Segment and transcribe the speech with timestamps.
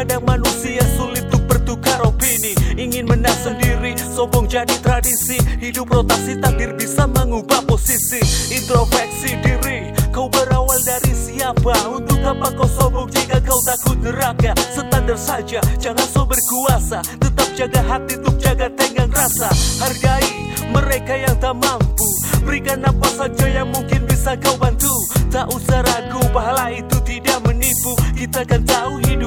[0.00, 2.56] Kadang manusia sulit untuk bertukar opini.
[2.72, 5.36] Ingin menang sendiri, sombong jadi tradisi.
[5.60, 8.16] Hidup rotasi takdir bisa mengubah posisi.
[8.48, 11.92] Introspeksi diri, kau berawal dari siapa?
[11.92, 14.56] Untuk apa kau sombong jika kau takut neraka?
[14.72, 17.04] Standar saja, jangan so berkuasa.
[17.20, 19.52] Tetap jaga hati, untuk jaga tenggang rasa.
[19.84, 20.24] Hargai
[20.72, 22.08] mereka yang tak mampu.
[22.40, 24.96] Berikan apa saja yang mungkin bisa kau bantu.
[25.28, 27.92] Tak usah ragu, pahala itu tidak menipu.
[28.16, 29.19] Kita akan tahu hidup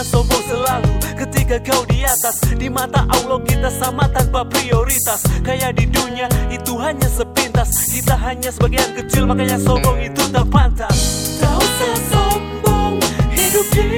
[0.00, 2.40] Jangan sombong selalu ketika kau di atas.
[2.56, 5.20] Di mata Allah kita sama tanpa prioritas.
[5.44, 7.68] Kayak di dunia itu hanya sepintas.
[7.92, 10.96] Kita hanya sebagian kecil makanya sombong itu tak pantas.
[11.36, 12.96] Tak usah sombong
[13.28, 13.88] hidup di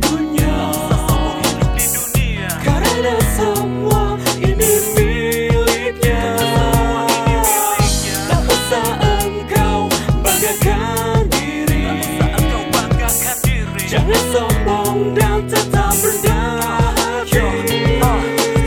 [0.00, 0.56] dunia.
[1.44, 2.48] Hidup di dunia.
[2.64, 6.24] Karena semua ini miliknya.
[8.32, 8.88] Tak usah
[9.20, 9.92] engkau
[10.24, 11.84] banggakan diri.
[13.92, 14.59] Jangan sombong
[15.14, 16.58] dan tetap rendah
[16.98, 18.18] hati Ah,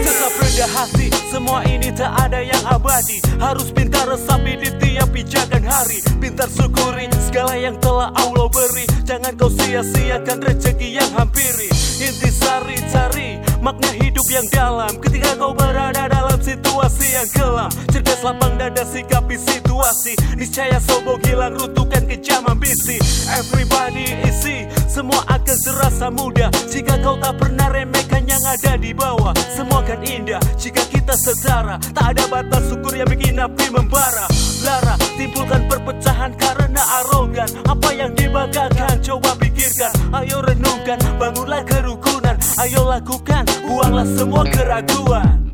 [0.03, 5.63] Tetap rendah hati Semua ini tak ada yang abadi Harus pintar resapi di tiap pijakan
[5.67, 11.67] hari Pintar syukuri segala yang telah Allah beri Jangan kau sia-siakan rezeki yang hampiri
[11.99, 18.55] Intisari cari makna hidup yang dalam Ketika kau berada dalam situasi yang kelam Cerdas lapang
[18.55, 22.95] dada sikapi situasi Niscaya sombong hilang rutukan kejam ambisi
[23.27, 26.49] Everybody easy Semua akan Takkan serasa mudah.
[26.65, 30.41] Jika kau tak pernah remehkan yang ada di bawah Semua kan indah.
[30.57, 34.25] Jika kita setara Tak ada batas syukur yang bikin api membara.
[34.65, 37.45] Lara timbulkan perpecahan karena arogan.
[37.69, 39.93] Apa yang dibagakan, coba pikirkan.
[40.17, 42.33] Ayo renungkan bangunlah kerukunan.
[42.57, 45.53] Ayo lakukan buanglah semua keraguan.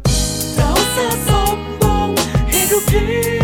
[0.55, 2.15] Tak usah sombong
[2.47, 3.38] hidup ini